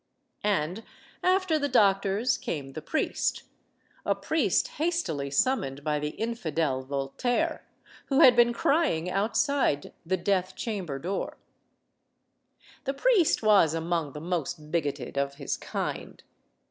[0.43, 0.83] And
[1.21, 3.43] after the doctors came the priest;
[4.03, 7.67] a priest hastily summoned by the infidel Voltaire,
[8.07, 11.37] who had been crying outside the death chamber door.
[12.85, 16.23] The priest was among the most bigoted of his kind.